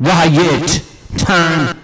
Riot 0.00 0.82
time. 1.18 1.79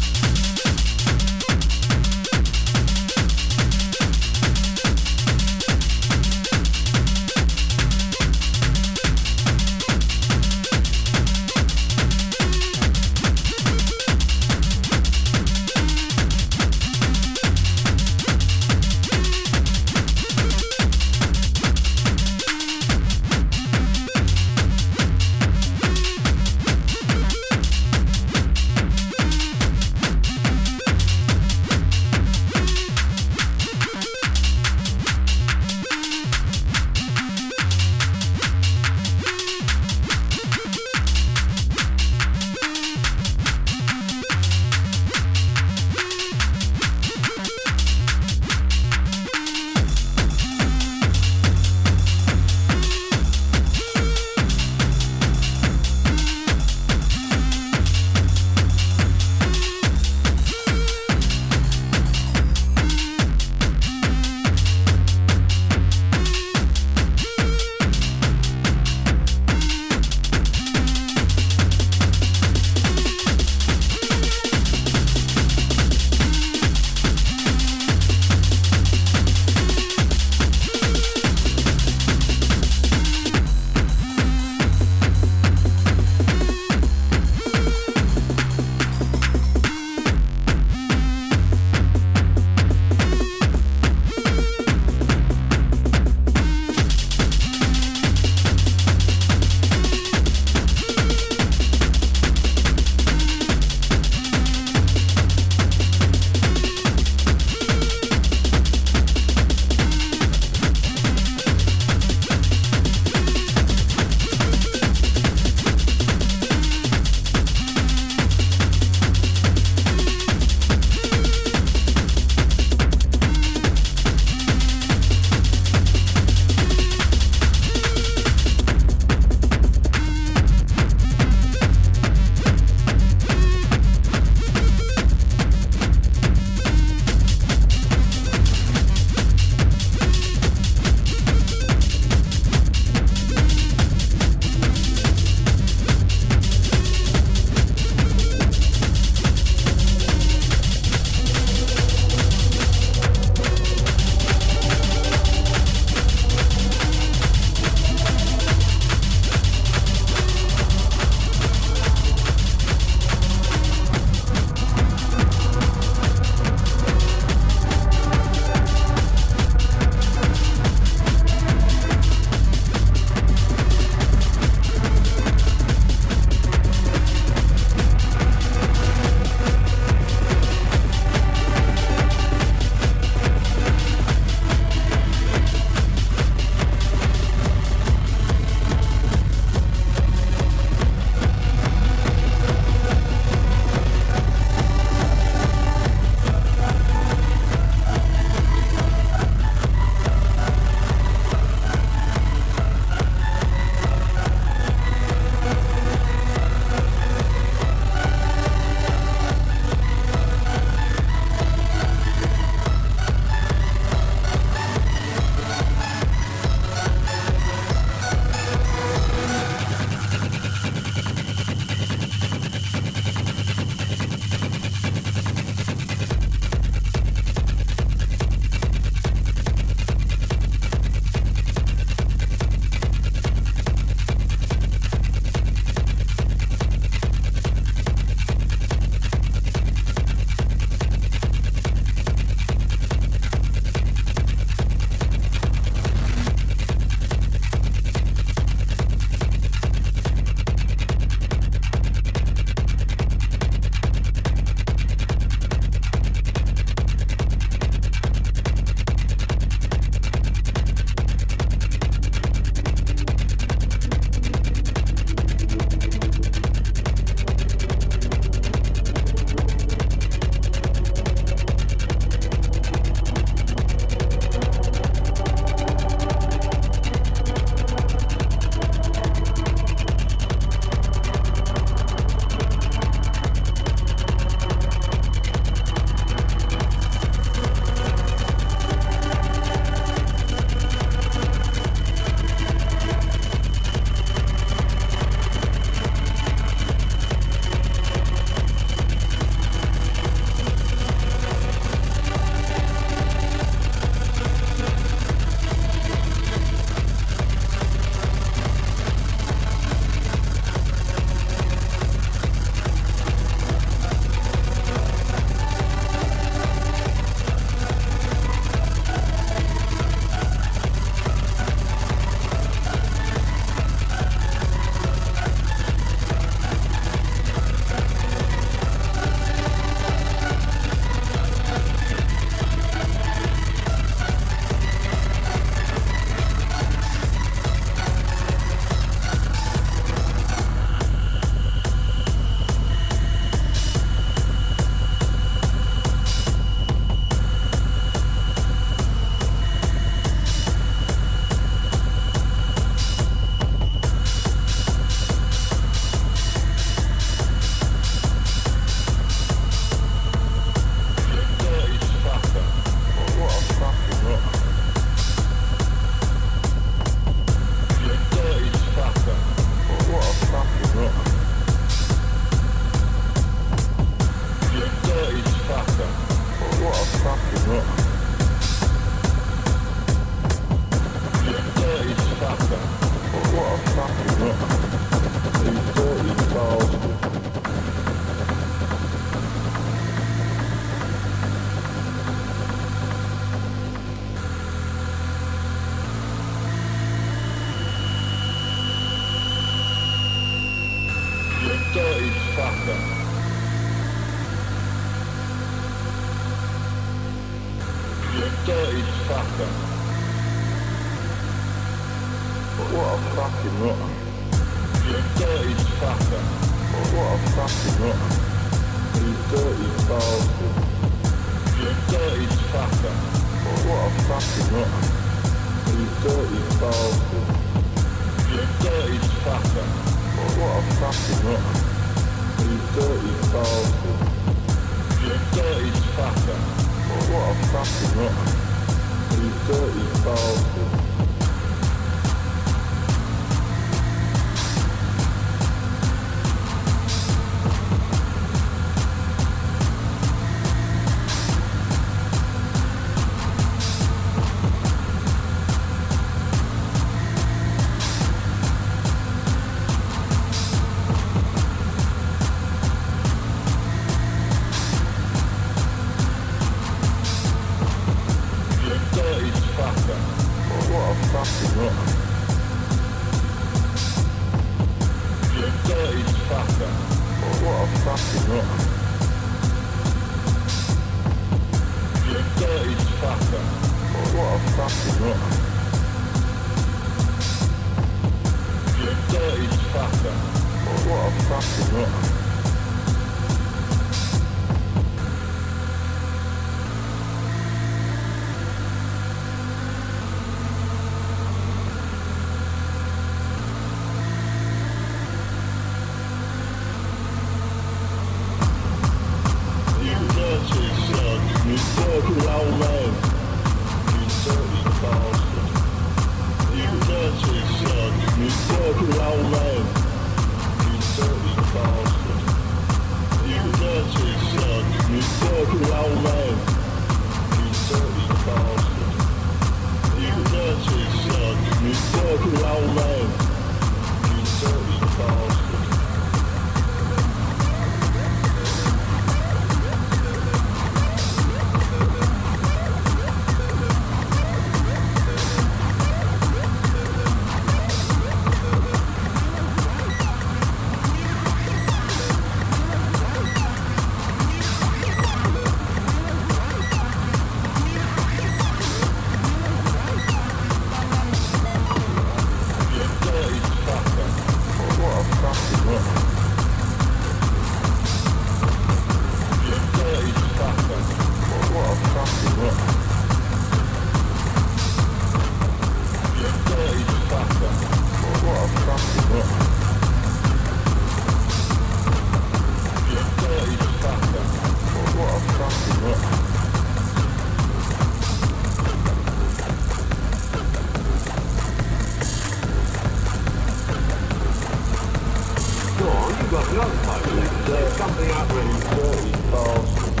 got 596.31 596.53
no 596.53 596.61
time. 596.61 597.45
There's 597.45 597.73
something 597.73 598.07
happening. 598.07 598.59
Dirty 598.61 599.11
fast. 599.31 600.00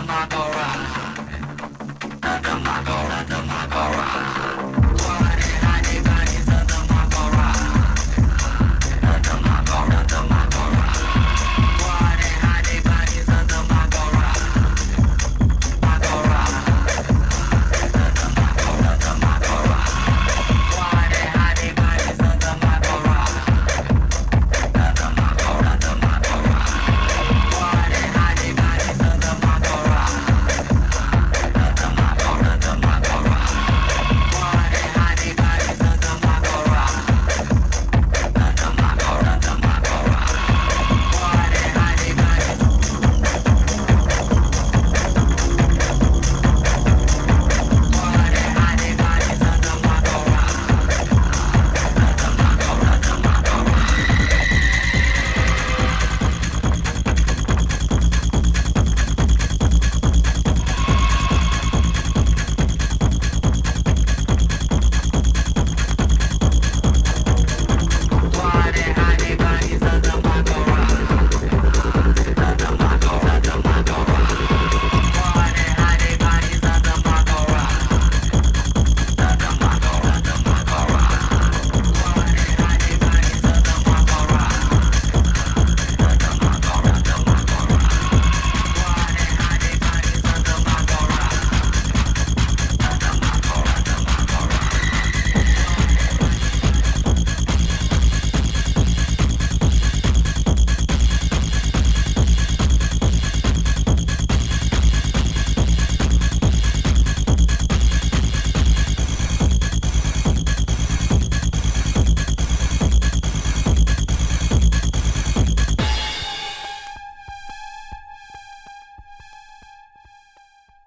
I'm 0.00 0.06
not 0.06 0.32
alright. 0.32 0.89